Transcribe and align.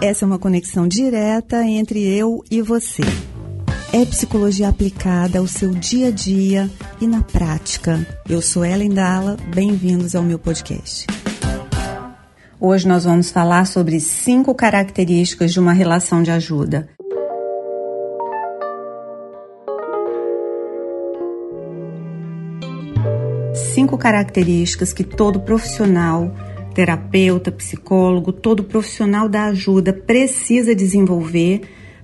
Essa 0.00 0.24
é 0.24 0.26
uma 0.26 0.38
conexão 0.38 0.86
direta 0.86 1.64
entre 1.64 2.00
eu 2.06 2.44
e 2.48 2.62
você. 2.62 3.02
É 3.92 4.04
psicologia 4.06 4.68
aplicada 4.68 5.40
ao 5.40 5.48
seu 5.48 5.72
dia 5.72 6.06
a 6.06 6.10
dia 6.12 6.70
e 7.00 7.06
na 7.06 7.20
prática. 7.20 8.06
Eu 8.28 8.40
sou 8.40 8.64
Ellen 8.64 8.90
Dalla, 8.90 9.36
bem-vindos 9.52 10.14
ao 10.14 10.22
meu 10.22 10.38
podcast. 10.38 11.04
Hoje 12.60 12.86
nós 12.86 13.02
vamos 13.02 13.32
falar 13.32 13.66
sobre 13.66 13.98
cinco 13.98 14.54
características 14.54 15.52
de 15.52 15.58
uma 15.58 15.72
relação 15.72 16.22
de 16.22 16.30
ajuda. 16.30 16.88
Cinco 23.74 23.98
características 23.98 24.92
que 24.92 25.02
todo 25.02 25.40
profissional 25.40 26.32
terapeuta, 26.78 27.50
psicólogo, 27.50 28.32
todo 28.32 28.62
profissional 28.62 29.28
da 29.28 29.46
ajuda 29.46 29.92
precisa 29.92 30.76
desenvolver 30.76 31.62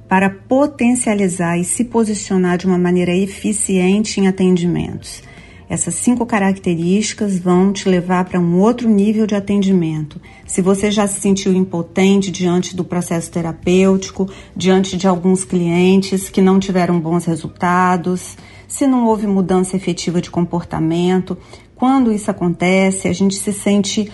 para 0.09 0.29
potencializar 0.29 1.57
e 1.57 1.63
se 1.63 1.85
posicionar 1.85 2.59
de 2.59 2.67
uma 2.67 2.77
maneira 2.77 3.15
eficiente 3.15 4.21
em 4.21 4.27
atendimentos. 4.27 5.23
Essas 5.71 5.95
cinco 5.95 6.27
características 6.27 7.39
vão 7.39 7.73
te 7.73 7.89
levar 7.89 8.25
para 8.25 8.41
um 8.41 8.59
outro 8.59 8.89
nível 8.89 9.29
de 9.29 9.37
atendimento. 9.37 10.21
Se 10.45 10.61
você 10.61 10.91
já 10.91 11.07
se 11.07 11.21
sentiu 11.21 11.55
impotente 11.55 12.33
diante 12.33 12.75
do 12.75 12.83
processo 12.83 13.31
terapêutico, 13.31 14.29
diante 14.57 14.97
de 14.97 15.07
alguns 15.07 15.45
clientes 15.45 16.29
que 16.29 16.43
não 16.43 16.59
tiveram 16.59 16.99
bons 16.99 17.27
resultados, 17.27 18.37
se 18.67 18.89
não 18.89 19.07
houve 19.07 19.29
mudança 19.29 19.77
efetiva 19.77 20.21
de 20.21 20.33
comportamento, 20.33 21.39
quando 21.77 22.13
isso 22.13 22.29
acontece, 22.29 23.07
a 23.07 23.13
gente 23.13 23.37
se 23.37 23.53
sente 23.53 24.11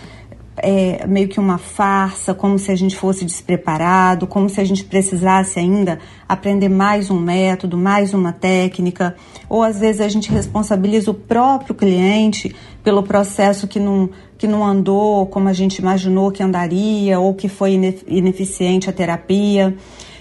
é, 0.57 1.05
meio 1.07 1.27
que 1.27 1.39
uma 1.39 1.57
farsa, 1.57 2.33
como 2.33 2.59
se 2.59 2.71
a 2.71 2.75
gente 2.75 2.95
fosse 2.95 3.23
despreparado, 3.23 4.27
como 4.27 4.49
se 4.49 4.59
a 4.59 4.63
gente 4.63 4.83
precisasse 4.83 5.59
ainda 5.59 5.99
aprender 6.27 6.69
mais 6.69 7.09
um 7.09 7.19
método, 7.19 7.77
mais 7.77 8.13
uma 8.13 8.33
técnica, 8.33 9.15
ou 9.47 9.63
às 9.63 9.79
vezes 9.79 10.01
a 10.01 10.09
gente 10.09 10.31
responsabiliza 10.31 11.09
o 11.11 11.13
próprio 11.13 11.73
cliente 11.73 12.53
pelo 12.83 13.03
processo 13.03 13.67
que 13.67 13.79
não, 13.79 14.09
que 14.37 14.47
não 14.47 14.65
andou 14.65 15.25
como 15.27 15.47
a 15.47 15.53
gente 15.53 15.77
imaginou 15.77 16.31
que 16.31 16.43
andaria, 16.43 17.19
ou 17.19 17.33
que 17.33 17.47
foi 17.47 17.73
ineficiente 18.07 18.89
a 18.89 18.93
terapia. 18.93 19.75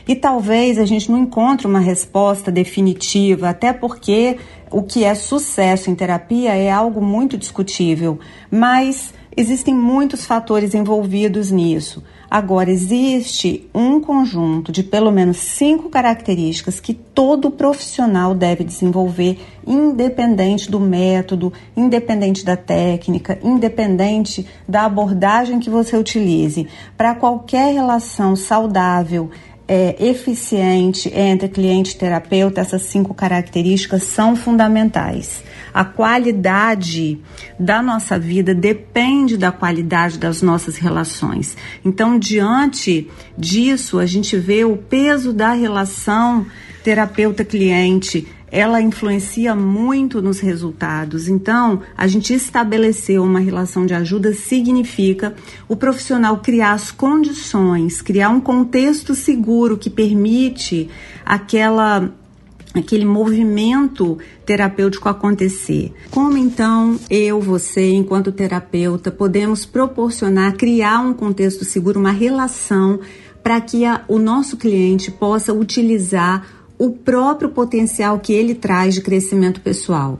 E 0.06 0.14
talvez 0.16 0.78
a 0.78 0.84
gente 0.84 1.10
não 1.10 1.18
encontre 1.18 1.66
uma 1.66 1.78
resposta 1.78 2.50
definitiva, 2.50 3.50
até 3.50 3.72
porque 3.72 4.38
o 4.70 4.82
que 4.82 5.04
é 5.04 5.14
sucesso 5.14 5.90
em 5.90 5.94
terapia 5.94 6.54
é 6.54 6.70
algo 6.70 7.00
muito 7.00 7.36
discutível, 7.36 8.18
mas 8.50 9.12
Existem 9.36 9.72
muitos 9.72 10.26
fatores 10.26 10.74
envolvidos 10.74 11.50
nisso. 11.52 12.02
Agora, 12.28 12.70
existe 12.70 13.68
um 13.74 14.00
conjunto 14.00 14.70
de 14.70 14.82
pelo 14.82 15.10
menos 15.10 15.36
cinco 15.36 15.88
características 15.88 16.78
que 16.78 16.94
todo 16.94 17.50
profissional 17.50 18.34
deve 18.34 18.64
desenvolver, 18.64 19.38
independente 19.66 20.70
do 20.70 20.78
método, 20.78 21.52
independente 21.76 22.44
da 22.44 22.56
técnica, 22.56 23.38
independente 23.42 24.46
da 24.68 24.84
abordagem 24.84 25.58
que 25.58 25.70
você 25.70 25.96
utilize. 25.96 26.68
Para 26.96 27.14
qualquer 27.14 27.72
relação 27.74 28.34
saudável, 28.36 29.30
é, 29.72 29.94
eficiente 30.04 31.08
entre 31.14 31.48
cliente 31.48 31.94
e 31.94 31.96
terapeuta, 31.96 32.60
essas 32.60 32.82
cinco 32.82 33.14
características 33.14 34.02
são 34.02 34.34
fundamentais. 34.34 35.44
A 35.72 35.84
qualidade 35.84 37.20
da 37.56 37.80
nossa 37.80 38.18
vida 38.18 38.52
depende 38.52 39.36
da 39.36 39.52
qualidade 39.52 40.18
das 40.18 40.42
nossas 40.42 40.76
relações. 40.76 41.56
Então, 41.84 42.18
diante 42.18 43.08
disso, 43.38 44.00
a 44.00 44.06
gente 44.06 44.36
vê 44.36 44.64
o 44.64 44.76
peso 44.76 45.32
da 45.32 45.52
relação 45.52 46.44
terapeuta-cliente 46.82 48.26
ela 48.50 48.80
influencia 48.80 49.54
muito 49.54 50.20
nos 50.20 50.40
resultados. 50.40 51.28
Então, 51.28 51.80
a 51.96 52.06
gente 52.06 52.34
estabelecer 52.34 53.20
uma 53.20 53.40
relação 53.40 53.86
de 53.86 53.94
ajuda 53.94 54.32
significa 54.32 55.34
o 55.68 55.76
profissional 55.76 56.38
criar 56.38 56.72
as 56.72 56.90
condições, 56.90 58.02
criar 58.02 58.30
um 58.30 58.40
contexto 58.40 59.14
seguro 59.14 59.78
que 59.78 59.90
permite 59.90 60.88
aquela 61.24 62.12
aquele 62.72 63.04
movimento 63.04 64.16
terapêutico 64.46 65.08
acontecer. 65.08 65.92
Como 66.08 66.36
então 66.36 66.98
eu, 67.10 67.40
você, 67.40 67.90
enquanto 67.90 68.30
terapeuta, 68.30 69.10
podemos 69.10 69.64
proporcionar, 69.64 70.56
criar 70.56 71.00
um 71.00 71.12
contexto 71.12 71.64
seguro, 71.64 71.98
uma 71.98 72.12
relação 72.12 73.00
para 73.42 73.60
que 73.60 73.84
a, 73.84 74.04
o 74.06 74.18
nosso 74.18 74.56
cliente 74.56 75.10
possa 75.10 75.52
utilizar 75.52 76.59
o 76.80 76.92
próprio 76.92 77.50
potencial 77.50 78.18
que 78.18 78.32
ele 78.32 78.54
traz 78.54 78.94
de 78.94 79.02
crescimento 79.02 79.60
pessoal. 79.60 80.18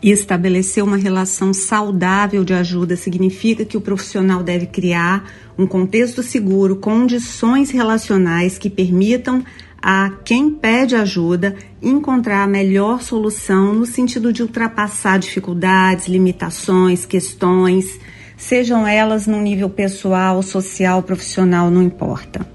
E 0.00 0.12
estabelecer 0.12 0.84
uma 0.84 0.96
relação 0.96 1.52
saudável 1.52 2.44
de 2.44 2.54
ajuda 2.54 2.94
significa 2.94 3.64
que 3.64 3.76
o 3.76 3.80
profissional 3.80 4.44
deve 4.44 4.66
criar 4.66 5.28
um 5.58 5.66
contexto 5.66 6.22
seguro, 6.22 6.76
condições 6.76 7.70
relacionais 7.70 8.58
que 8.58 8.70
permitam 8.70 9.42
a 9.82 10.08
quem 10.24 10.50
pede 10.50 10.94
ajuda 10.94 11.56
encontrar 11.82 12.44
a 12.44 12.46
melhor 12.46 13.02
solução 13.02 13.74
no 13.74 13.86
sentido 13.86 14.32
de 14.32 14.40
ultrapassar 14.40 15.18
dificuldades, 15.18 16.06
limitações, 16.06 17.04
questões, 17.04 17.98
sejam 18.36 18.86
elas 18.86 19.26
no 19.26 19.40
nível 19.40 19.68
pessoal, 19.68 20.40
social, 20.44 21.02
profissional, 21.02 21.72
não 21.72 21.82
importa. 21.82 22.54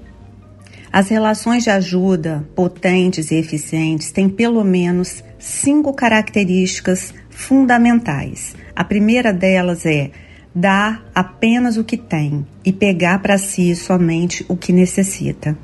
As 0.92 1.08
relações 1.08 1.62
de 1.62 1.70
ajuda 1.70 2.44
potentes 2.54 3.30
e 3.30 3.36
eficientes 3.36 4.10
têm 4.10 4.28
pelo 4.28 4.64
menos 4.64 5.22
cinco 5.38 5.92
características 5.92 7.14
fundamentais. 7.30 8.56
A 8.74 8.82
primeira 8.82 9.32
delas 9.32 9.86
é 9.86 10.10
dar 10.52 11.08
apenas 11.14 11.76
o 11.76 11.84
que 11.84 11.96
tem 11.96 12.44
e 12.64 12.72
pegar 12.72 13.22
para 13.22 13.38
si 13.38 13.74
somente 13.76 14.44
o 14.48 14.56
que 14.56 14.72
necessita. 14.72 15.56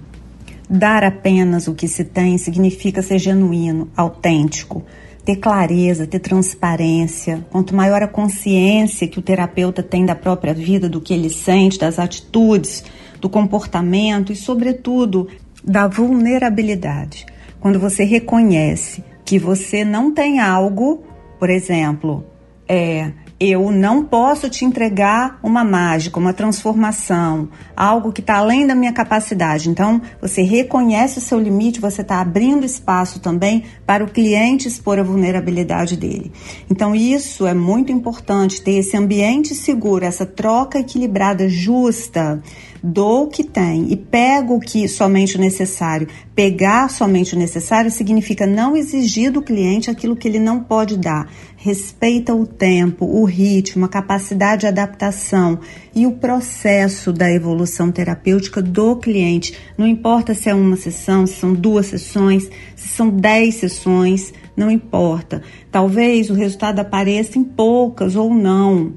Dar 0.71 1.03
apenas 1.03 1.67
o 1.67 1.75
que 1.75 1.89
se 1.89 2.05
tem 2.05 2.39
significa 2.39 3.03
ser 3.03 3.19
genuíno, 3.19 3.91
autêntico, 3.97 4.85
ter 5.25 5.37
clareza, 5.37 6.07
ter 6.07 6.21
transparência. 6.21 7.45
Quanto 7.51 7.75
maior 7.75 8.01
a 8.01 8.09
consciência 8.09 9.09
que 9.09 9.19
o 9.19 9.23
terapeuta 9.23 9.83
tem 9.83 10.07
da 10.07 10.15
própria 10.15 10.55
vida, 10.55 10.89
do 10.89 11.01
que 11.01 11.13
ele 11.13 11.31
sente, 11.31 11.81
das 11.81 11.99
atitudes, 11.99 12.85
do 13.27 13.29
comportamento 13.29 14.33
e, 14.33 14.37
sobretudo, 14.37 15.29
da 15.65 15.89
vulnerabilidade. 15.89 17.27
Quando 17.59 17.81
você 17.81 18.05
reconhece 18.05 19.03
que 19.25 19.37
você 19.37 19.85
não 19.85 20.15
tem 20.15 20.39
algo, 20.39 21.03
por 21.37 21.51
exemplo, 21.51 22.25
é, 22.69 23.11
eu 23.39 23.71
não 23.71 24.03
posso 24.03 24.49
te 24.49 24.65
entregar 24.65 25.39
uma 25.43 25.63
mágica, 25.63 26.19
uma 26.19 26.33
transformação, 26.33 27.51
algo 27.77 28.11
que 28.11 28.23
está 28.23 28.37
além 28.37 28.67
da 28.67 28.75
minha 28.75 28.95
capacidade. 28.95 29.69
Então, 29.69 30.01
você 30.21 30.41
reconhece 30.41 31.19
o 31.19 31.21
seu 31.21 31.39
limite, 31.39 31.79
você 31.79 32.01
está 32.01 32.21
abrindo 32.21 32.65
espaço 32.65 33.21
também 33.21 33.65
para 33.85 34.03
o 34.03 34.11
cliente 34.11 34.67
expor 34.67 34.99
a 34.99 35.03
vulnerabilidade 35.03 35.97
dele. 35.99 36.33
Então, 36.71 36.95
isso 36.95 37.47
é 37.47 37.53
muito 37.53 37.93
importante, 37.93 38.63
ter 38.63 38.79
esse 38.79 38.97
ambiente 38.97 39.55
seguro, 39.55 40.07
essa 40.07 40.25
troca 40.25 40.79
equilibrada, 40.79 41.47
justa, 41.47 42.43
dou 42.83 43.25
o 43.25 43.29
que 43.29 43.45
tem 43.45 43.93
e 43.93 43.97
pego 43.97 44.55
o 44.55 44.61
que 44.61 44.89
somente 44.89 45.37
o 45.37 45.41
necessário. 45.41 46.09
Pegar 46.35 46.89
somente 46.89 47.35
o 47.35 47.39
necessário 47.39 47.91
significa 47.91 48.47
não 48.47 48.77
exigir 48.77 49.31
do 49.31 49.43
cliente 49.43 49.91
aquilo 49.91 50.17
que 50.17 50.29
ele 50.29 50.39
não 50.39 50.61
pode 50.61 50.97
dar. 50.97 51.29
Respeita 51.67 52.33
o 52.33 52.47
tempo, 52.47 53.05
o 53.05 53.25
ritmo, 53.25 53.87
a 53.87 53.89
capacidade 53.89 54.61
de 54.61 54.67
adaptação 54.69 55.59
e 55.93 56.07
o 56.07 56.13
processo 56.13 57.13
da 57.13 57.29
evolução 57.29 57.91
terapêutica 57.91 58.63
do 58.63 58.95
cliente. 58.95 59.53
Não 59.77 59.85
importa 59.85 60.33
se 60.33 60.49
é 60.49 60.55
uma 60.55 60.77
sessão, 60.77 61.27
se 61.27 61.35
são 61.35 61.53
duas 61.53 61.87
sessões, 61.87 62.49
se 62.77 62.87
são 62.91 63.11
dez 63.11 63.57
sessões, 63.57 64.33
não 64.57 64.71
importa. 64.71 65.43
Talvez 65.69 66.31
o 66.31 66.35
resultado 66.35 66.79
apareça 66.79 67.37
em 67.37 67.43
poucas 67.43 68.15
ou 68.15 68.33
não, 68.33 68.93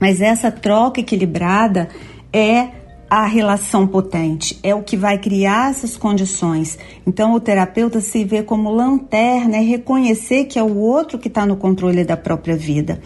mas 0.00 0.22
essa 0.22 0.50
troca 0.50 1.00
equilibrada 1.00 1.90
é 2.32 2.79
a 3.10 3.26
relação 3.26 3.88
potente, 3.88 4.56
é 4.62 4.72
o 4.72 4.84
que 4.84 4.96
vai 4.96 5.18
criar 5.18 5.72
essas 5.72 5.96
condições. 5.96 6.78
Então, 7.04 7.34
o 7.34 7.40
terapeuta 7.40 8.00
se 8.00 8.24
vê 8.24 8.40
como 8.40 8.70
lanterna, 8.70 9.56
é 9.56 9.60
reconhecer 9.60 10.44
que 10.44 10.60
é 10.60 10.62
o 10.62 10.76
outro 10.76 11.18
que 11.18 11.26
está 11.26 11.44
no 11.44 11.56
controle 11.56 12.04
da 12.04 12.16
própria 12.16 12.56
vida 12.56 13.00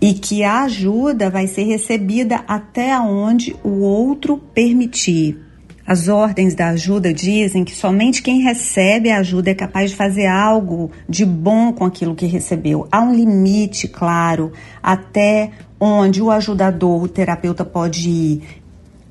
e 0.00 0.14
que 0.14 0.42
a 0.42 0.62
ajuda 0.62 1.28
vai 1.28 1.46
ser 1.46 1.64
recebida 1.64 2.42
até 2.48 2.98
onde 2.98 3.54
o 3.62 3.80
outro 3.80 4.38
permitir. 4.38 5.38
As 5.86 6.08
ordens 6.08 6.54
da 6.54 6.70
ajuda 6.70 7.12
dizem 7.12 7.62
que 7.62 7.74
somente 7.74 8.22
quem 8.22 8.40
recebe 8.40 9.10
a 9.10 9.18
ajuda 9.18 9.50
é 9.50 9.54
capaz 9.54 9.90
de 9.90 9.96
fazer 9.96 10.26
algo 10.26 10.90
de 11.06 11.26
bom 11.26 11.70
com 11.74 11.84
aquilo 11.84 12.14
que 12.14 12.24
recebeu. 12.24 12.88
Há 12.90 13.02
um 13.02 13.14
limite, 13.14 13.86
claro, 13.86 14.52
até 14.82 15.50
onde 15.78 16.22
o 16.22 16.30
ajudador, 16.30 17.02
o 17.02 17.08
terapeuta 17.08 17.66
pode 17.66 18.08
ir 18.08 18.63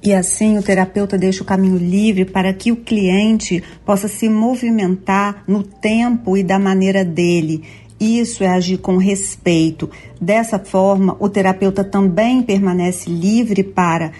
E 0.03 0.13
assim 0.13 0.57
o 0.57 0.61
terapeuta 0.61 1.17
deixa 1.17 1.44
o 1.44 1.45
caminho 1.45 1.77
livre 1.77 2.25
para 2.25 2.51
que 2.53 2.73
o 2.73 2.75
cliente 2.75 3.63
possa 3.85 4.09
se 4.09 4.27
movimentar 4.27 5.44
no 5.47 5.63
tempo 5.63 6.35
e 6.35 6.44
da 6.44 6.59
maneira 6.59 7.05
dele. 7.05 7.63
Isso 7.97 8.44
é 8.44 8.47
agir 8.47 8.79
com 8.79 8.97
respeito. 8.97 9.89
Dessa 10.19 10.59
forma, 10.59 11.15
o 11.21 11.29
terapeuta 11.29 11.85
também 11.85 12.41
permanece 12.41 13.09
livre 13.09 13.63
para 13.63 14.11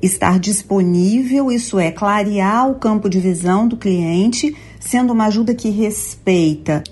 estar 0.00 0.38
disponível, 0.38 1.50
isso 1.50 1.78
é, 1.80 1.90
clarear 1.90 2.70
o 2.70 2.76
campo 2.76 3.08
de 3.08 3.18
visão 3.18 3.66
do 3.66 3.76
cliente, 3.76 4.54
sendo 4.78 5.12
uma 5.12 5.26
ajuda 5.26 5.56
que 5.56 5.70
respeita. 5.70 6.84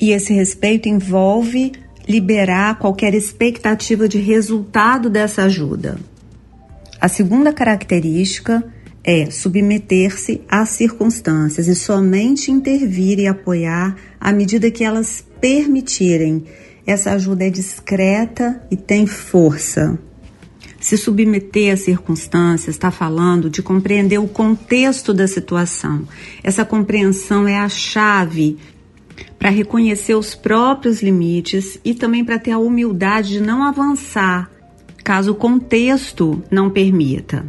E 0.00 0.10
esse 0.10 0.32
respeito 0.32 0.88
envolve 0.88 1.70
liberar 2.08 2.78
qualquer 2.80 3.14
expectativa 3.14 4.08
de 4.08 4.18
resultado 4.18 5.08
dessa 5.08 5.44
ajuda. 5.44 5.98
A 7.00 7.08
segunda 7.08 7.50
característica 7.50 8.62
é 9.02 9.30
submeter-se 9.30 10.42
às 10.46 10.68
circunstâncias 10.68 11.66
e 11.66 11.74
somente 11.74 12.50
intervir 12.50 13.18
e 13.18 13.26
apoiar 13.26 13.96
à 14.20 14.30
medida 14.30 14.70
que 14.70 14.84
elas 14.84 15.24
permitirem. 15.40 16.44
Essa 16.86 17.12
ajuda 17.12 17.46
é 17.46 17.50
discreta 17.50 18.62
e 18.70 18.76
tem 18.76 19.06
força. 19.06 19.98
Se 20.78 20.98
submeter 20.98 21.72
às 21.72 21.80
circunstâncias 21.80 22.76
está 22.76 22.90
falando 22.90 23.48
de 23.48 23.62
compreender 23.62 24.18
o 24.18 24.28
contexto 24.28 25.14
da 25.14 25.26
situação. 25.26 26.06
Essa 26.44 26.66
compreensão 26.66 27.48
é 27.48 27.56
a 27.56 27.68
chave 27.70 28.58
para 29.38 29.48
reconhecer 29.48 30.14
os 30.14 30.34
próprios 30.34 31.02
limites 31.02 31.78
e 31.82 31.94
também 31.94 32.22
para 32.22 32.38
ter 32.38 32.50
a 32.50 32.58
humildade 32.58 33.30
de 33.30 33.40
não 33.40 33.62
avançar 33.64 34.59
caso 35.02 35.32
o 35.32 35.34
contexto 35.34 36.42
não 36.50 36.70
permita. 36.70 37.44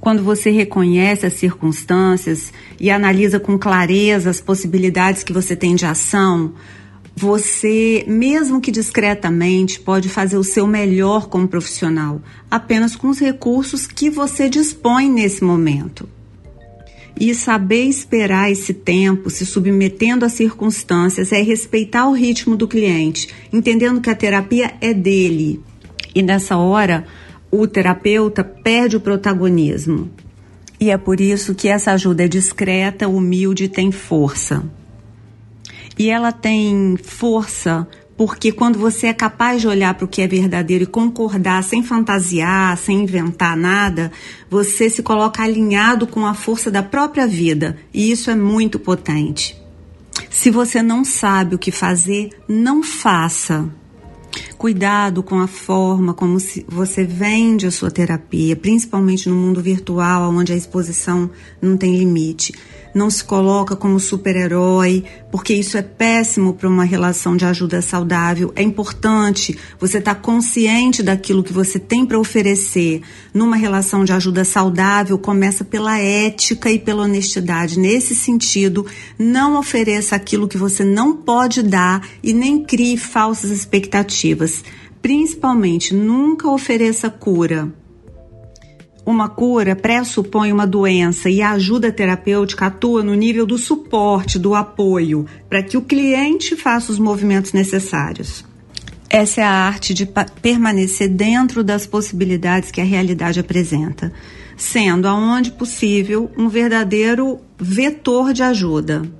Quando 0.00 0.22
você 0.22 0.50
reconhece 0.50 1.26
as 1.26 1.34
circunstâncias 1.34 2.52
e 2.78 2.90
analisa 2.90 3.40
com 3.40 3.58
clareza 3.58 4.30
as 4.30 4.40
possibilidades 4.40 5.22
que 5.22 5.32
você 5.32 5.56
tem 5.56 5.74
de 5.74 5.86
ação, 5.86 6.54
você, 7.16 8.04
mesmo 8.06 8.60
que 8.60 8.70
discretamente, 8.70 9.80
pode 9.80 10.08
fazer 10.08 10.36
o 10.36 10.44
seu 10.44 10.68
melhor 10.68 11.28
como 11.28 11.48
profissional, 11.48 12.22
apenas 12.48 12.94
com 12.94 13.08
os 13.08 13.18
recursos 13.18 13.88
que 13.88 14.08
você 14.08 14.48
dispõe 14.48 15.10
nesse 15.10 15.42
momento. 15.42 16.08
E 17.20 17.34
saber 17.34 17.82
esperar 17.86 18.52
esse 18.52 18.72
tempo, 18.72 19.28
se 19.28 19.44
submetendo 19.44 20.24
às 20.24 20.34
circunstâncias, 20.34 21.32
é 21.32 21.42
respeitar 21.42 22.06
o 22.06 22.12
ritmo 22.12 22.56
do 22.56 22.68
cliente, 22.68 23.28
entendendo 23.52 24.00
que 24.00 24.08
a 24.08 24.14
terapia 24.14 24.74
é 24.80 24.94
dele 24.94 25.60
e 26.18 26.22
nessa 26.22 26.56
hora, 26.56 27.06
o 27.48 27.64
terapeuta 27.68 28.42
perde 28.42 28.96
o 28.96 29.00
protagonismo. 29.00 30.10
E 30.80 30.90
é 30.90 30.98
por 30.98 31.20
isso 31.20 31.54
que 31.54 31.68
essa 31.68 31.92
ajuda 31.92 32.24
é 32.24 32.28
discreta, 32.28 33.06
humilde 33.06 33.64
e 33.64 33.68
tem 33.68 33.92
força. 33.92 34.64
E 35.96 36.10
ela 36.10 36.32
tem 36.32 36.96
força 37.00 37.86
porque 38.16 38.50
quando 38.50 38.80
você 38.80 39.06
é 39.06 39.14
capaz 39.14 39.60
de 39.60 39.68
olhar 39.68 39.94
para 39.94 40.06
o 40.06 40.08
que 40.08 40.20
é 40.20 40.26
verdadeiro 40.26 40.82
e 40.82 40.88
concordar 40.88 41.62
sem 41.62 41.84
fantasiar, 41.84 42.76
sem 42.76 43.04
inventar 43.04 43.56
nada, 43.56 44.10
você 44.50 44.90
se 44.90 45.04
coloca 45.04 45.40
alinhado 45.40 46.04
com 46.04 46.26
a 46.26 46.34
força 46.34 46.68
da 46.68 46.82
própria 46.82 47.28
vida. 47.28 47.78
E 47.94 48.10
isso 48.10 48.28
é 48.28 48.34
muito 48.34 48.76
potente. 48.76 49.56
Se 50.28 50.50
você 50.50 50.82
não 50.82 51.04
sabe 51.04 51.54
o 51.54 51.58
que 51.60 51.70
fazer, 51.70 52.30
não 52.48 52.82
faça. 52.82 53.72
Cuidado 54.56 55.22
com 55.22 55.38
a 55.38 55.46
forma 55.46 56.12
como 56.14 56.38
você 56.66 57.04
vende 57.04 57.66
a 57.66 57.70
sua 57.70 57.90
terapia, 57.90 58.56
principalmente 58.56 59.28
no 59.28 59.34
mundo 59.34 59.62
virtual, 59.62 60.30
onde 60.30 60.52
a 60.52 60.56
exposição 60.56 61.30
não 61.60 61.76
tem 61.76 61.96
limite 61.96 62.52
não 62.98 63.08
se 63.08 63.22
coloca 63.22 63.76
como 63.76 64.00
super-herói, 64.00 65.04
porque 65.30 65.54
isso 65.54 65.78
é 65.78 65.82
péssimo 65.82 66.52
para 66.52 66.68
uma 66.68 66.82
relação 66.82 67.36
de 67.36 67.44
ajuda 67.44 67.80
saudável. 67.80 68.52
É 68.56 68.62
importante 68.62 69.56
você 69.78 69.98
estar 69.98 70.16
tá 70.16 70.20
consciente 70.20 71.00
daquilo 71.00 71.44
que 71.44 71.52
você 71.52 71.78
tem 71.78 72.04
para 72.04 72.18
oferecer. 72.18 73.00
Numa 73.32 73.54
relação 73.54 74.04
de 74.04 74.12
ajuda 74.12 74.44
saudável, 74.44 75.16
começa 75.16 75.64
pela 75.64 75.96
ética 75.98 76.70
e 76.70 76.78
pela 76.78 77.04
honestidade. 77.04 77.78
Nesse 77.78 78.16
sentido, 78.16 78.84
não 79.16 79.56
ofereça 79.56 80.16
aquilo 80.16 80.48
que 80.48 80.58
você 80.58 80.84
não 80.84 81.14
pode 81.14 81.62
dar 81.62 82.06
e 82.20 82.32
nem 82.32 82.64
crie 82.64 82.96
falsas 82.96 83.52
expectativas. 83.52 84.64
Principalmente, 85.00 85.94
nunca 85.94 86.48
ofereça 86.48 87.08
cura 87.08 87.72
uma 89.08 89.26
cura 89.26 89.74
pressupõe 89.74 90.52
uma 90.52 90.66
doença 90.66 91.30
e 91.30 91.40
a 91.40 91.52
ajuda 91.52 91.90
terapêutica 91.90 92.66
atua 92.66 93.02
no 93.02 93.14
nível 93.14 93.46
do 93.46 93.56
suporte, 93.56 94.38
do 94.38 94.54
apoio, 94.54 95.24
para 95.48 95.62
que 95.62 95.78
o 95.78 95.82
cliente 95.82 96.54
faça 96.54 96.92
os 96.92 96.98
movimentos 96.98 97.54
necessários. 97.54 98.44
Essa 99.08 99.40
é 99.40 99.44
a 99.44 99.50
arte 99.50 99.94
de 99.94 100.06
permanecer 100.42 101.08
dentro 101.08 101.64
das 101.64 101.86
possibilidades 101.86 102.70
que 102.70 102.82
a 102.82 102.84
realidade 102.84 103.40
apresenta, 103.40 104.12
sendo, 104.58 105.08
aonde 105.08 105.52
possível, 105.52 106.30
um 106.36 106.50
verdadeiro 106.50 107.40
vetor 107.58 108.34
de 108.34 108.42
ajuda. 108.42 109.10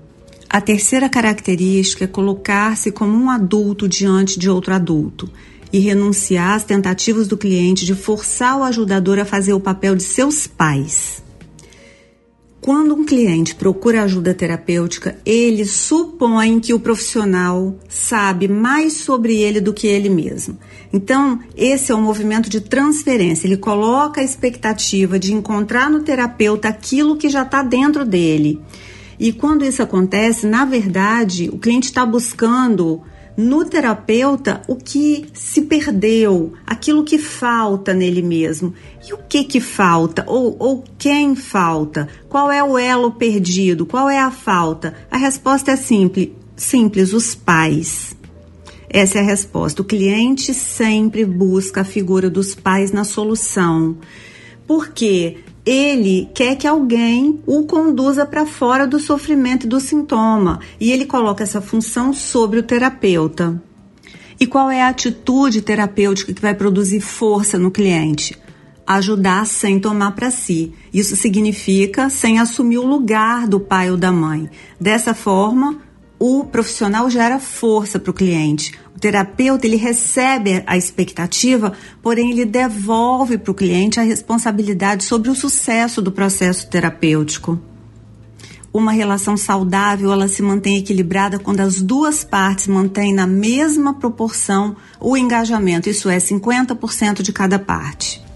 A 0.51 0.61
terceira 0.61 1.09
característica 1.09 2.05
é 2.05 2.09
colocar-se 2.09 2.93
como 2.93 3.17
um 3.17 3.31
adulto 3.31 3.89
diante 3.89 4.39
de 4.39 4.51
outro 4.51 4.75
adulto 4.75 5.31
e 5.73 5.79
renunciar 5.79 6.55
às 6.55 6.65
tentativas 6.65 7.29
do 7.29 7.37
cliente 7.37 7.85
de 7.85 7.95
forçar 7.95 8.59
o 8.59 8.63
ajudador 8.63 9.19
a 9.19 9.25
fazer 9.25 9.53
o 9.53 9.61
papel 9.61 9.95
de 9.95 10.03
seus 10.03 10.47
pais. 10.47 11.23
Quando 12.61 12.95
um 12.95 13.05
cliente 13.05 13.55
procura 13.55 14.03
ajuda 14.03 14.35
terapêutica, 14.35 15.17
ele 15.25 15.65
supõe 15.65 16.59
que 16.59 16.75
o 16.75 16.81
profissional 16.81 17.79
sabe 17.89 18.49
mais 18.49 18.95
sobre 18.95 19.37
ele 19.37 19.61
do 19.61 19.73
que 19.73 19.87
ele 19.87 20.09
mesmo. 20.09 20.59
Então, 20.93 21.39
esse 21.57 21.93
é 21.93 21.95
um 21.95 22.03
movimento 22.03 22.51
de 22.51 22.61
transferência. 22.61 23.47
Ele 23.47 23.57
coloca 23.57 24.21
a 24.21 24.25
expectativa 24.25 25.19
de 25.19 25.33
encontrar 25.33 25.89
no 25.89 26.01
terapeuta 26.01 26.69
aquilo 26.69 27.17
que 27.17 27.29
já 27.29 27.43
está 27.43 27.63
dentro 27.63 28.05
dele. 28.05 28.61
E 29.21 29.33
quando 29.33 29.65
isso 29.65 29.83
acontece, 29.83 30.47
na 30.47 30.65
verdade, 30.65 31.49
o 31.53 31.59
cliente 31.59 31.89
está 31.89 32.05
buscando 32.05 33.03
no 33.39 33.65
terapeuta 33.65 34.63
o 34.67 34.75
que 34.75 35.27
se 35.33 35.63
perdeu, 35.63 36.55
aquilo 36.67 37.05
que 37.05 37.19
falta 37.19 37.95
nele 37.95 38.21
mesmo. 38.21 38.75
E 39.09 39.15
o 39.15 39.19
que 39.29 39.45
que 39.45 39.61
falta? 39.61 40.25
Ou, 40.27 40.57
ou 40.59 40.83
quem 40.99 41.37
falta? 41.37 42.09
Qual 42.29 42.51
é 42.51 42.65
o 42.65 42.77
elo 42.77 43.13
perdido? 43.13 43.87
Qual 43.87 44.11
é 44.11 44.19
a 44.19 44.33
falta? 44.33 44.93
A 45.09 45.17
resposta 45.17 45.71
é 45.71 45.77
simples, 45.77 46.31
simples, 46.57 47.13
os 47.13 47.37
pais. 47.37 48.17
Essa 48.91 49.19
é 49.19 49.21
a 49.21 49.25
resposta. 49.25 49.83
O 49.83 49.85
cliente 49.85 50.53
sempre 50.53 51.25
busca 51.25 51.83
a 51.83 51.85
figura 51.85 52.29
dos 52.29 52.57
pais 52.57 52.91
na 52.91 53.05
solução. 53.05 53.99
Porque 54.67 55.37
ele 55.69 56.31
quer 56.33 56.57
que 56.57 56.67
alguém 56.67 57.41
o 57.47 57.65
conduza 57.65 58.25
para 58.25 58.47
fora 58.47 58.87
do 58.87 58.99
sofrimento 58.99 59.67
do 59.67 59.79
sintoma, 59.79 60.61
e 60.81 60.91
ele 60.91 61.05
coloca 61.05 61.43
essa 61.45 61.61
função 61.61 62.11
sobre 62.15 62.59
o 62.59 62.63
terapeuta. 62.63 63.63
E 64.41 64.47
qual 64.47 64.71
é 64.71 64.83
a 64.83 64.89
atitude 64.89 65.61
terapêutica 65.61 66.33
que 66.33 66.41
vai 66.41 66.55
produzir 66.55 67.01
força 67.01 67.59
no 67.59 67.71
cliente? 67.71 68.35
Ajudar 68.87 69.47
sem 69.47 69.79
tomar 69.79 70.13
para 70.13 70.31
si. 70.31 70.73
Isso 70.95 71.15
significa 71.17 72.09
sem 72.09 72.39
assumir 72.39 72.79
o 72.79 72.87
lugar 72.87 73.47
do 73.47 73.61
pai 73.61 73.91
ou 73.91 73.97
da 73.99 74.11
mãe. 74.11 74.49
Dessa 74.81 75.13
forma, 75.13 75.81
o 76.19 76.45
profissional 76.45 77.09
gera 77.09 77.39
força 77.39 77.99
para 77.99 78.11
o 78.11 78.15
cliente. 78.15 78.73
O 78.97 78.99
terapeuta 78.99 79.67
ele 79.67 79.77
recebe 79.77 80.63
a 80.67 80.77
expectativa, 80.77 81.73
porém 82.03 82.33
ele 82.33 82.45
devolve 82.45 83.39
para 83.39 83.53
o 83.53 83.55
cliente 83.55 84.01
a 84.01 84.03
responsabilidade 84.03 85.05
sobre 85.05 85.31
o 85.31 85.35
sucesso 85.35 86.03
do 86.03 86.11
processo 86.11 86.69
terapêutico. 86.69 87.59
Uma 88.73 88.93
relação 88.93 89.37
saudável 89.37 90.13
ela 90.13 90.29
se 90.29 90.43
mantém 90.43 90.77
equilibrada 90.77 91.39
quando 91.39 91.61
as 91.61 91.81
duas 91.81 92.25
partes 92.25 92.67
mantêm 92.67 93.15
na 93.15 93.27
mesma 93.27 93.95
proporção 93.95 94.77
o 95.01 95.17
engajamento, 95.17 95.89
isso 95.89 96.09
é 96.09 96.19
50% 96.19 97.23
de 97.23 97.33
cada 97.33 97.59
parte 97.59 98.28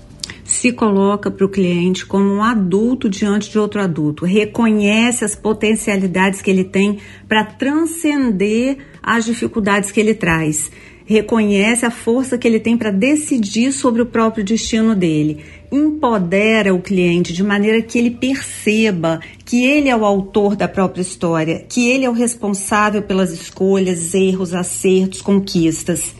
se 0.63 0.71
coloca 0.71 1.29
para 1.29 1.45
o 1.45 1.49
cliente 1.49 2.07
como 2.07 2.35
um 2.35 2.41
adulto 2.41 3.11
diante 3.11 3.51
de 3.51 3.59
outro 3.59 3.81
adulto, 3.81 4.25
reconhece 4.25 5.25
as 5.25 5.35
potencialidades 5.35 6.41
que 6.41 6.49
ele 6.49 6.63
tem 6.63 7.01
para 7.27 7.45
transcender 7.45 8.77
as 9.03 9.25
dificuldades 9.25 9.91
que 9.91 9.99
ele 9.99 10.15
traz, 10.15 10.71
reconhece 11.05 11.85
a 11.85 11.91
força 11.91 12.39
que 12.39 12.47
ele 12.47 12.61
tem 12.61 12.77
para 12.77 12.93
decidir 12.93 13.73
sobre 13.73 14.03
o 14.03 14.07
próprio 14.07 14.45
destino 14.45 14.95
dele, 14.95 15.41
empodera 15.73 16.73
o 16.73 16.81
cliente 16.81 17.33
de 17.33 17.43
maneira 17.43 17.83
que 17.83 17.99
ele 17.99 18.13
perceba 18.13 19.19
que 19.45 19.65
ele 19.65 19.89
é 19.89 19.97
o 19.97 20.05
autor 20.05 20.55
da 20.55 20.69
própria 20.69 21.03
história, 21.03 21.67
que 21.69 21.89
ele 21.89 22.05
é 22.05 22.09
o 22.09 22.13
responsável 22.13 23.03
pelas 23.03 23.33
escolhas, 23.33 24.15
erros, 24.15 24.55
acertos, 24.55 25.21
conquistas. 25.21 26.15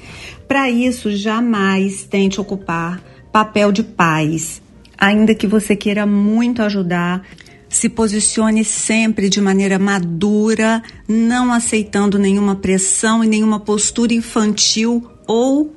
Para 0.49 0.69
isso, 0.69 1.13
jamais 1.13 2.03
tente 2.03 2.41
ocupar 2.41 3.12
papel 3.33 3.73
de 3.73 3.83
pais. 3.83 4.61
Ainda 4.97 5.35
que 5.35 5.47
você 5.47 5.75
queira 5.75 6.07
muito 6.07 6.63
ajudar, 6.63 7.27
se 7.69 7.89
posicione 7.89 8.65
sempre 8.65 9.29
de 9.29 9.41
maneira 9.41 9.79
madura, 9.79 10.83
não 11.09 11.53
aceitando 11.53 12.19
nenhuma 12.19 12.55
pressão 12.55 13.25
e 13.25 13.27
nenhuma 13.27 13.59
postura 13.59 14.13
infantil 14.13 15.11
ou 15.27 15.75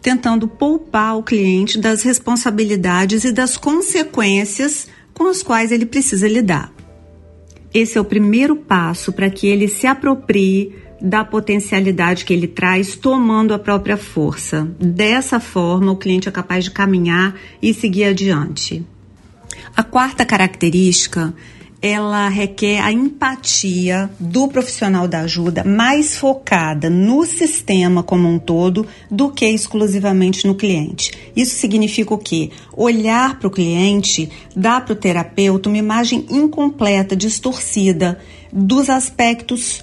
tentando 0.00 0.48
poupar 0.48 1.18
o 1.18 1.22
cliente 1.22 1.78
das 1.78 2.02
responsabilidades 2.02 3.24
e 3.24 3.32
das 3.32 3.56
consequências 3.56 4.88
com 5.12 5.26
as 5.26 5.42
quais 5.42 5.70
ele 5.70 5.84
precisa 5.84 6.26
lidar. 6.26 6.72
Esse 7.74 7.98
é 7.98 8.00
o 8.00 8.04
primeiro 8.04 8.56
passo 8.56 9.12
para 9.12 9.28
que 9.28 9.46
ele 9.46 9.68
se 9.68 9.86
aproprie 9.86 10.74
da 11.00 11.24
potencialidade 11.24 12.24
que 12.24 12.32
ele 12.32 12.48
traz, 12.48 12.96
tomando 12.96 13.54
a 13.54 13.58
própria 13.58 13.96
força. 13.96 14.68
Dessa 14.78 15.38
forma, 15.38 15.92
o 15.92 15.96
cliente 15.96 16.28
é 16.28 16.32
capaz 16.32 16.64
de 16.64 16.70
caminhar 16.70 17.34
e 17.62 17.72
seguir 17.72 18.04
adiante. 18.04 18.84
A 19.76 19.82
quarta 19.82 20.24
característica 20.24 21.32
ela 21.80 22.28
requer 22.28 22.80
a 22.80 22.90
empatia 22.90 24.10
do 24.18 24.48
profissional 24.48 25.06
da 25.06 25.20
ajuda 25.20 25.62
mais 25.62 26.18
focada 26.18 26.90
no 26.90 27.24
sistema 27.24 28.02
como 28.02 28.28
um 28.28 28.38
todo 28.38 28.86
do 29.08 29.30
que 29.30 29.46
exclusivamente 29.46 30.46
no 30.46 30.56
cliente. 30.56 31.12
Isso 31.36 31.54
significa 31.54 32.12
o 32.12 32.18
quê? 32.18 32.50
Olhar 32.76 33.38
para 33.38 33.46
o 33.46 33.50
cliente 33.50 34.28
dá 34.56 34.80
para 34.80 34.92
o 34.92 34.96
terapeuta 34.96 35.68
uma 35.68 35.78
imagem 35.78 36.26
incompleta, 36.28 37.14
distorcida 37.14 38.18
dos 38.52 38.90
aspectos 38.90 39.80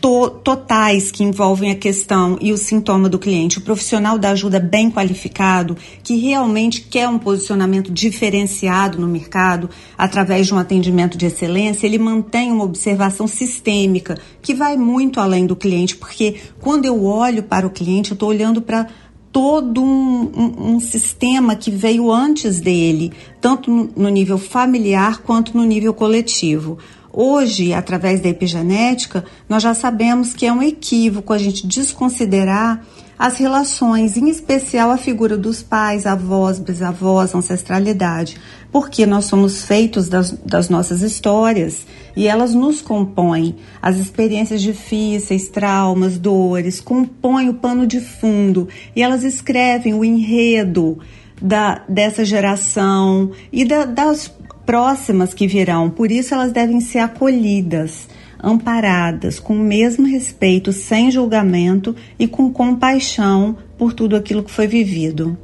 to 0.00 0.30
totais 0.30 1.10
que 1.10 1.24
envolvem 1.24 1.70
a 1.70 1.74
questão 1.74 2.38
e 2.40 2.52
o 2.52 2.56
sintoma 2.56 3.08
do 3.08 3.18
cliente. 3.18 3.58
O 3.58 3.62
profissional 3.62 4.18
da 4.18 4.30
ajuda 4.30 4.60
bem 4.60 4.90
qualificado, 4.90 5.76
que 6.02 6.16
realmente 6.16 6.82
quer 6.82 7.08
um 7.08 7.18
posicionamento 7.18 7.92
diferenciado 7.92 8.98
no 8.98 9.08
mercado, 9.08 9.70
através 9.96 10.46
de 10.46 10.54
um 10.54 10.58
atendimento 10.58 11.16
de 11.18 11.26
excelência, 11.26 11.86
ele 11.86 11.98
mantém 11.98 12.52
uma 12.52 12.64
observação 12.64 13.26
sistêmica 13.26 14.18
que 14.40 14.54
vai 14.54 14.76
muito 14.76 15.20
além 15.20 15.46
do 15.46 15.56
cliente, 15.56 15.96
porque 15.96 16.36
quando 16.60 16.84
eu 16.84 17.04
olho 17.04 17.42
para 17.42 17.66
o 17.66 17.70
cliente, 17.70 18.10
eu 18.10 18.14
estou 18.14 18.28
olhando 18.28 18.62
para 18.62 18.86
todo 19.36 19.82
um, 19.82 20.32
um, 20.34 20.74
um, 20.76 20.80
sistema 20.80 21.54
que 21.54 21.70
veio 21.70 22.10
antes 22.10 22.58
dele, 22.58 23.12
tanto 23.38 23.70
no 23.70 24.08
nível 24.08 24.38
familiar 24.38 25.18
quanto 25.18 25.54
no 25.54 25.62
nível 25.62 25.92
coletivo. 25.92 26.78
Hoje, 27.18 27.72
através 27.72 28.20
da 28.20 28.28
epigenética, 28.28 29.24
nós 29.48 29.62
já 29.62 29.72
sabemos 29.72 30.34
que 30.34 30.44
é 30.44 30.52
um 30.52 30.62
equívoco 30.62 31.32
a 31.32 31.38
gente 31.38 31.66
desconsiderar 31.66 32.84
as 33.18 33.38
relações, 33.38 34.18
em 34.18 34.28
especial 34.28 34.90
a 34.90 34.98
figura 34.98 35.34
dos 35.34 35.62
pais, 35.62 36.04
avós, 36.04 36.58
bisavós, 36.58 37.34
ancestralidade, 37.34 38.36
porque 38.70 39.06
nós 39.06 39.24
somos 39.24 39.64
feitos 39.64 40.10
das, 40.10 40.32
das 40.44 40.68
nossas 40.68 41.00
histórias 41.00 41.86
e 42.14 42.28
elas 42.28 42.52
nos 42.52 42.82
compõem. 42.82 43.56
As 43.80 43.96
experiências 43.96 44.60
difíceis, 44.60 45.48
traumas, 45.48 46.18
dores, 46.18 46.82
compõem 46.82 47.48
o 47.48 47.54
pano 47.54 47.86
de 47.86 47.98
fundo 47.98 48.68
e 48.94 49.02
elas 49.02 49.24
escrevem 49.24 49.94
o 49.94 50.04
enredo 50.04 50.98
da, 51.40 51.82
dessa 51.88 52.24
geração 52.24 53.30
e 53.52 53.64
da, 53.64 53.84
das 53.84 54.28
próximas 54.66 55.32
que 55.32 55.46
virão, 55.46 55.88
por 55.88 56.10
isso 56.10 56.34
elas 56.34 56.52
devem 56.52 56.80
ser 56.80 56.98
acolhidas, 56.98 58.08
amparadas, 58.42 59.38
com 59.38 59.54
o 59.54 59.64
mesmo 59.64 60.06
respeito, 60.06 60.72
sem 60.72 61.10
julgamento 61.10 61.94
e 62.18 62.26
com 62.26 62.52
compaixão 62.52 63.56
por 63.78 63.92
tudo 63.94 64.16
aquilo 64.16 64.42
que 64.42 64.50
foi 64.50 64.66
vivido. 64.66 65.38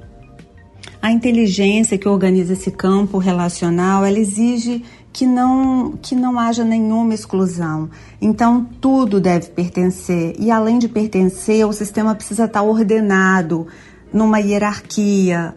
A 1.00 1.10
inteligência 1.10 1.96
que 1.96 2.08
organiza 2.08 2.52
esse 2.52 2.70
campo 2.70 3.18
relacional, 3.18 4.04
ela 4.04 4.18
exige 4.18 4.84
que 5.12 5.26
não, 5.26 5.98
que 6.00 6.14
não 6.14 6.38
haja 6.38 6.64
nenhuma 6.64 7.12
exclusão. 7.12 7.90
Então, 8.20 8.64
tudo 8.80 9.20
deve 9.20 9.48
pertencer. 9.48 10.34
E 10.38 10.50
além 10.50 10.78
de 10.78 10.88
pertencer, 10.88 11.66
o 11.66 11.72
sistema 11.72 12.14
precisa 12.14 12.44
estar 12.44 12.62
ordenado 12.62 13.66
numa 14.12 14.38
hierarquia, 14.38 15.54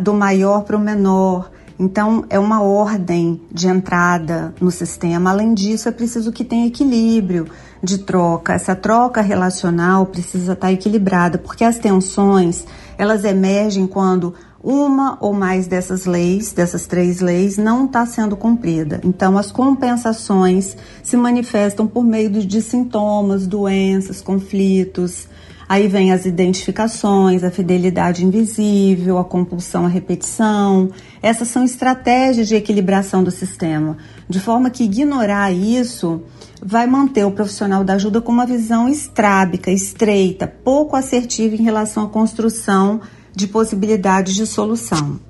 do 0.00 0.14
maior 0.14 0.64
para 0.64 0.76
o 0.76 0.80
menor, 0.80 1.50
então, 1.78 2.24
é 2.30 2.38
uma 2.38 2.62
ordem 2.62 3.40
de 3.52 3.68
entrada 3.68 4.54
no 4.60 4.70
sistema. 4.70 5.30
Além 5.30 5.52
disso, 5.52 5.88
é 5.88 5.92
preciso 5.92 6.32
que 6.32 6.44
tenha 6.44 6.66
equilíbrio 6.66 7.46
de 7.82 7.98
troca. 7.98 8.54
Essa 8.54 8.74
troca 8.74 9.20
relacional 9.20 10.06
precisa 10.06 10.54
estar 10.54 10.72
equilibrada, 10.72 11.36
porque 11.36 11.64
as 11.64 11.78
tensões, 11.78 12.64
elas 12.96 13.24
emergem 13.24 13.86
quando 13.86 14.34
uma 14.62 15.16
ou 15.20 15.32
mais 15.32 15.66
dessas 15.68 16.06
leis, 16.06 16.52
dessas 16.52 16.86
três 16.86 17.20
leis, 17.20 17.56
não 17.56 17.84
está 17.84 18.04
sendo 18.06 18.36
cumprida. 18.36 19.00
Então, 19.04 19.36
as 19.36 19.52
compensações 19.52 20.76
se 21.02 21.16
manifestam 21.16 21.86
por 21.86 22.04
meio 22.04 22.30
de 22.30 22.62
sintomas, 22.62 23.46
doenças, 23.46 24.20
conflitos, 24.22 25.28
Aí 25.68 25.88
vem 25.88 26.12
as 26.12 26.24
identificações, 26.24 27.42
a 27.42 27.50
fidelidade 27.50 28.24
invisível, 28.24 29.18
a 29.18 29.24
compulsão 29.24 29.84
à 29.84 29.88
repetição. 29.88 30.90
Essas 31.20 31.48
são 31.48 31.64
estratégias 31.64 32.46
de 32.46 32.54
equilibração 32.54 33.24
do 33.24 33.32
sistema, 33.32 33.96
de 34.28 34.38
forma 34.38 34.70
que 34.70 34.84
ignorar 34.84 35.52
isso 35.52 36.22
vai 36.62 36.86
manter 36.86 37.24
o 37.24 37.32
profissional 37.32 37.82
da 37.84 37.94
ajuda 37.94 38.20
com 38.20 38.32
uma 38.32 38.46
visão 38.46 38.88
estrábica, 38.88 39.70
estreita, 39.70 40.46
pouco 40.46 40.96
assertiva 40.96 41.54
em 41.54 41.62
relação 41.62 42.04
à 42.04 42.08
construção 42.08 43.00
de 43.34 43.46
possibilidades 43.46 44.34
de 44.34 44.46
solução. 44.46 45.20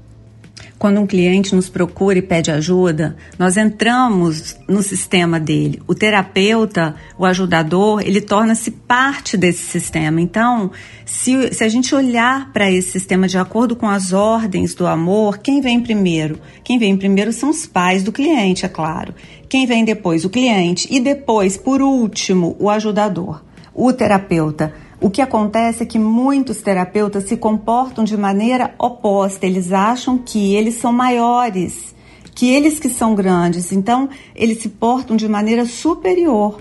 Quando 0.78 1.00
um 1.00 1.06
cliente 1.06 1.54
nos 1.54 1.70
procura 1.70 2.18
e 2.18 2.22
pede 2.22 2.50
ajuda, 2.50 3.16
nós 3.38 3.56
entramos 3.56 4.56
no 4.68 4.82
sistema 4.82 5.40
dele. 5.40 5.80
O 5.86 5.94
terapeuta, 5.94 6.94
o 7.18 7.24
ajudador, 7.24 8.02
ele 8.02 8.20
torna-se 8.20 8.70
parte 8.70 9.38
desse 9.38 9.62
sistema. 9.62 10.20
Então, 10.20 10.70
se, 11.06 11.54
se 11.54 11.64
a 11.64 11.68
gente 11.68 11.94
olhar 11.94 12.52
para 12.52 12.70
esse 12.70 12.90
sistema 12.90 13.26
de 13.26 13.38
acordo 13.38 13.74
com 13.74 13.88
as 13.88 14.12
ordens 14.12 14.74
do 14.74 14.86
amor, 14.86 15.38
quem 15.38 15.62
vem 15.62 15.80
primeiro? 15.80 16.38
Quem 16.62 16.78
vem 16.78 16.94
primeiro 16.94 17.32
são 17.32 17.48
os 17.48 17.64
pais 17.64 18.02
do 18.02 18.12
cliente, 18.12 18.66
é 18.66 18.68
claro. 18.68 19.14
Quem 19.48 19.64
vem 19.64 19.82
depois? 19.82 20.26
O 20.26 20.30
cliente. 20.30 20.86
E 20.90 21.00
depois, 21.00 21.56
por 21.56 21.80
último, 21.80 22.54
o 22.58 22.68
ajudador, 22.68 23.42
o 23.74 23.94
terapeuta. 23.94 24.74
O 25.00 25.10
que 25.10 25.20
acontece 25.20 25.82
é 25.82 25.86
que 25.86 25.98
muitos 25.98 26.62
terapeutas 26.62 27.24
se 27.24 27.36
comportam 27.36 28.02
de 28.02 28.16
maneira 28.16 28.74
oposta, 28.78 29.44
eles 29.44 29.72
acham 29.72 30.16
que 30.16 30.54
eles 30.54 30.76
são 30.76 30.92
maiores, 30.92 31.94
que 32.34 32.48
eles 32.50 32.78
que 32.78 32.88
são 32.88 33.14
grandes, 33.14 33.72
então 33.72 34.08
eles 34.34 34.58
se 34.58 34.70
portam 34.70 35.16
de 35.16 35.28
maneira 35.28 35.66
superior. 35.66 36.60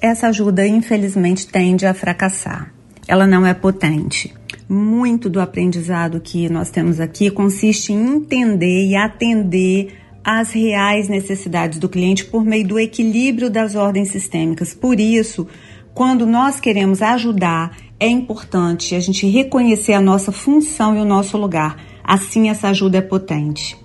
Essa 0.00 0.28
ajuda, 0.28 0.66
infelizmente, 0.66 1.46
tende 1.46 1.86
a 1.86 1.94
fracassar. 1.94 2.72
Ela 3.06 3.26
não 3.26 3.46
é 3.46 3.54
potente. 3.54 4.34
Muito 4.68 5.28
do 5.30 5.40
aprendizado 5.40 6.20
que 6.20 6.48
nós 6.48 6.70
temos 6.70 7.00
aqui 7.00 7.30
consiste 7.30 7.92
em 7.92 8.16
entender 8.16 8.86
e 8.86 8.96
atender 8.96 9.94
às 10.24 10.52
reais 10.52 11.08
necessidades 11.08 11.78
do 11.78 11.88
cliente 11.88 12.24
por 12.24 12.44
meio 12.44 12.66
do 12.66 12.78
equilíbrio 12.78 13.50
das 13.50 13.74
ordens 13.74 14.08
sistêmicas. 14.08 14.72
Por 14.72 15.00
isso, 15.00 15.46
quando 15.94 16.26
nós 16.26 16.58
queremos 16.58 17.02
ajudar, 17.02 17.76
é 18.00 18.08
importante 18.08 18.94
a 18.94 19.00
gente 19.00 19.26
reconhecer 19.26 19.92
a 19.92 20.00
nossa 20.00 20.32
função 20.32 20.96
e 20.96 21.00
o 21.00 21.04
nosso 21.04 21.36
lugar. 21.36 21.76
Assim, 22.02 22.48
essa 22.48 22.68
ajuda 22.68 22.98
é 22.98 23.02
potente. 23.02 23.76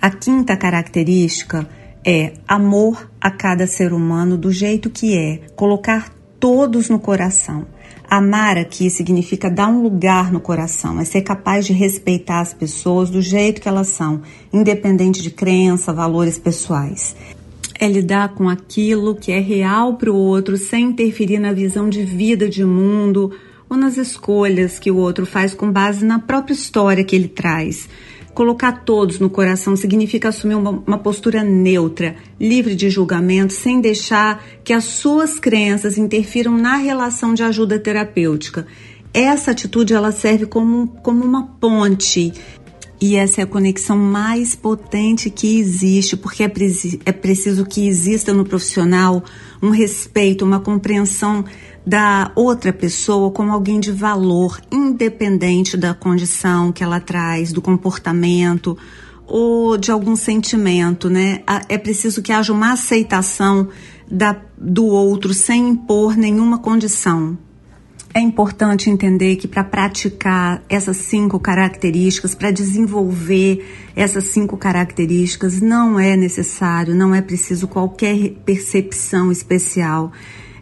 A 0.00 0.10
quinta 0.10 0.56
característica 0.56 1.68
é 2.06 2.34
amor 2.46 3.10
a 3.20 3.30
cada 3.30 3.66
ser 3.66 3.92
humano 3.92 4.36
do 4.36 4.50
jeito 4.50 4.88
que 4.90 5.16
é, 5.16 5.40
colocar 5.56 6.10
todos 6.38 6.88
no 6.88 6.98
coração. 6.98 7.66
Amar 8.08 8.58
aqui 8.58 8.90
significa 8.90 9.50
dar 9.50 9.68
um 9.68 9.82
lugar 9.82 10.32
no 10.32 10.40
coração, 10.40 11.00
é 11.00 11.04
ser 11.04 11.22
capaz 11.22 11.66
de 11.66 11.72
respeitar 11.72 12.40
as 12.40 12.52
pessoas 12.52 13.08
do 13.08 13.22
jeito 13.22 13.60
que 13.60 13.68
elas 13.68 13.88
são, 13.88 14.22
independente 14.52 15.22
de 15.22 15.30
crença, 15.30 15.92
valores 15.92 16.38
pessoais 16.38 17.14
é 17.80 17.88
lidar 17.88 18.34
com 18.34 18.46
aquilo 18.46 19.14
que 19.14 19.32
é 19.32 19.40
real 19.40 19.94
para 19.94 20.12
o 20.12 20.14
outro 20.14 20.58
sem 20.58 20.90
interferir 20.90 21.38
na 21.38 21.54
visão 21.54 21.88
de 21.88 22.04
vida, 22.04 22.46
de 22.46 22.62
mundo 22.62 23.32
ou 23.70 23.76
nas 23.76 23.96
escolhas 23.96 24.78
que 24.78 24.90
o 24.90 24.96
outro 24.96 25.24
faz 25.24 25.54
com 25.54 25.72
base 25.72 26.04
na 26.04 26.18
própria 26.18 26.52
história 26.52 27.02
que 27.02 27.16
ele 27.16 27.28
traz. 27.28 27.88
Colocar 28.34 28.84
todos 28.84 29.18
no 29.18 29.30
coração 29.30 29.74
significa 29.74 30.28
assumir 30.28 30.56
uma, 30.56 30.70
uma, 30.70 30.98
postura 30.98 31.42
neutra, 31.42 32.16
livre 32.38 32.74
de 32.74 32.90
julgamento, 32.90 33.54
sem 33.54 33.80
deixar 33.80 34.44
que 34.62 34.74
as 34.74 34.84
suas 34.84 35.38
crenças 35.38 35.96
interfiram 35.96 36.56
na 36.56 36.76
relação 36.76 37.32
de 37.32 37.42
ajuda 37.42 37.78
terapêutica. 37.78 38.66
Essa 39.12 39.50
atitude 39.50 39.94
ela 39.94 40.12
serve 40.12 40.46
como, 40.46 40.88
como 41.02 41.24
uma 41.24 41.46
ponte 41.58 42.32
e 43.00 43.16
essa 43.16 43.40
é 43.40 43.44
a 43.44 43.46
conexão 43.46 43.96
mais 43.96 44.54
potente 44.54 45.30
que 45.30 45.58
existe, 45.58 46.16
porque 46.16 46.42
é, 46.42 46.52
é 47.06 47.12
preciso 47.12 47.64
que 47.64 47.88
exista 47.88 48.34
no 48.34 48.44
profissional 48.44 49.24
um 49.62 49.70
respeito, 49.70 50.44
uma 50.44 50.60
compreensão 50.60 51.44
da 51.86 52.30
outra 52.34 52.74
pessoa 52.74 53.30
como 53.30 53.52
alguém 53.52 53.80
de 53.80 53.90
valor, 53.90 54.60
independente 54.70 55.78
da 55.78 55.94
condição 55.94 56.70
que 56.70 56.84
ela 56.84 57.00
traz, 57.00 57.52
do 57.52 57.62
comportamento 57.62 58.76
ou 59.26 59.78
de 59.78 59.90
algum 59.90 60.14
sentimento, 60.14 61.08
né? 61.08 61.42
É 61.68 61.78
preciso 61.78 62.20
que 62.20 62.32
haja 62.32 62.52
uma 62.52 62.72
aceitação 62.72 63.68
da, 64.10 64.36
do 64.58 64.86
outro 64.86 65.32
sem 65.32 65.68
impor 65.70 66.16
nenhuma 66.16 66.58
condição. 66.58 67.38
É 68.12 68.18
importante 68.18 68.90
entender 68.90 69.36
que 69.36 69.46
para 69.46 69.62
praticar 69.62 70.64
essas 70.68 70.96
cinco 70.96 71.38
características, 71.38 72.34
para 72.34 72.50
desenvolver 72.50 73.64
essas 73.94 74.24
cinco 74.24 74.56
características, 74.56 75.60
não 75.60 75.98
é 75.98 76.16
necessário, 76.16 76.92
não 76.92 77.14
é 77.14 77.22
preciso 77.22 77.68
qualquer 77.68 78.30
percepção 78.44 79.30
especial. 79.30 80.10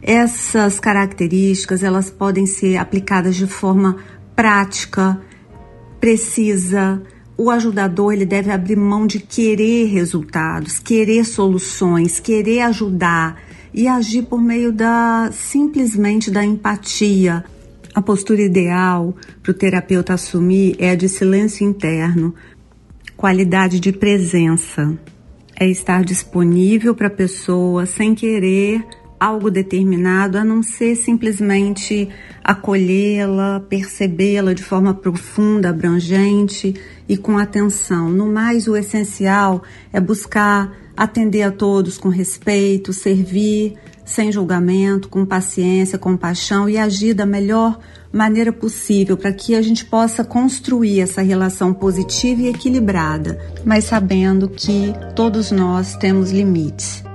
Essas 0.03 0.79
características, 0.79 1.83
elas 1.83 2.11
podem 2.11 2.45
ser 2.45 2.77
aplicadas 2.77 3.35
de 3.35 3.47
forma 3.47 3.97
prática, 4.37 5.19
precisa. 5.99 7.03
O 7.35 7.51
ajudador 7.51 8.13
ele 8.13 8.27
deve 8.27 8.51
abrir 8.51 8.77
mão 8.77 9.07
de 9.07 9.21
querer 9.21 9.87
resultados, 9.87 10.79
querer 10.79 11.25
soluções, 11.25 12.21
querer 12.21 12.61
ajudar 12.61 13.41
e 13.73 13.87
agir 13.87 14.23
por 14.23 14.41
meio 14.41 14.73
da 14.73 15.31
simplesmente 15.33 16.31
da 16.31 16.45
empatia. 16.45 17.45
A 17.95 18.03
postura 18.03 18.43
ideal 18.43 19.15
para 19.43 19.51
o 19.51 19.55
terapeuta 19.55 20.15
assumir 20.15 20.77
é 20.79 20.91
a 20.91 20.95
de 20.95 21.09
silêncio 21.09 21.67
interno, 21.67 22.35
qualidade 23.17 23.81
de 23.81 23.93
presença. 23.93 24.97
É 25.59 25.69
estar 25.69 26.05
disponível 26.05 26.95
para 26.95 27.09
a 27.09 27.11
pessoa 27.11 27.87
sem 27.87 28.15
querer 28.15 28.85
algo 29.19 29.51
determinado, 29.51 30.39
a 30.39 30.45
não 30.45 30.63
ser 30.63 30.95
simplesmente 30.95 32.09
acolhê-la, 32.45 33.61
percebê-la 33.69 34.53
de 34.53 34.63
forma 34.63 34.95
profunda, 34.95 35.71
abrangente 35.71 36.75
e 37.09 37.17
com 37.17 37.37
atenção. 37.37 38.09
No 38.09 38.27
mais, 38.31 38.69
o 38.69 38.77
essencial 38.77 39.63
é 39.93 40.01
buscar 40.01 40.73
atender 40.99 41.43
a 41.45 41.53
todos 41.53 41.97
com 41.97 42.09
respeito, 42.09 42.93
servir 42.93 43.75
sem 44.05 44.33
julgamento, 44.33 45.09
com 45.09 45.25
paciência, 45.25 45.99
compaixão 45.99 46.69
e 46.69 46.77
agir 46.77 47.15
da 47.15 47.25
melhor 47.25 47.79
maneira 48.13 48.53
possível 48.53 49.17
para 49.17 49.33
que 49.33 49.55
a 49.55 49.63
gente 49.63 49.85
possa 49.85 50.25
construir 50.25 51.01
essa 51.01 51.23
relação 51.23 51.73
positiva 51.73 52.43
e 52.43 52.49
equilibrada, 52.49 53.39
mas 53.65 53.85
sabendo 53.85 54.49
que 54.49 54.93
todos 55.15 55.53
nós 55.53 55.95
temos 55.97 56.33
limites. 56.33 57.08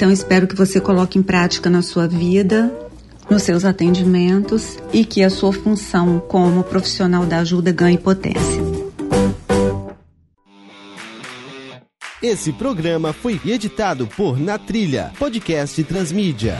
Então 0.00 0.10
espero 0.10 0.46
que 0.46 0.56
você 0.56 0.80
coloque 0.80 1.18
em 1.18 1.22
prática 1.22 1.68
na 1.68 1.82
sua 1.82 2.08
vida, 2.08 2.74
nos 3.28 3.42
seus 3.42 3.66
atendimentos 3.66 4.78
e 4.94 5.04
que 5.04 5.22
a 5.22 5.28
sua 5.28 5.52
função 5.52 6.18
como 6.26 6.64
profissional 6.64 7.26
da 7.26 7.40
ajuda 7.40 7.70
ganhe 7.70 7.98
potência. 7.98 8.62
Esse 12.22 12.50
programa 12.50 13.12
foi 13.12 13.38
editado 13.44 14.06
por 14.06 14.40
Na 14.40 14.56
Trilha, 14.56 15.12
podcast 15.18 15.84
Transmídia. 15.84 16.56